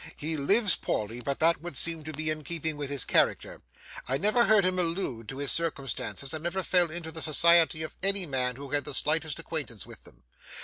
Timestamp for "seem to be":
1.77-2.31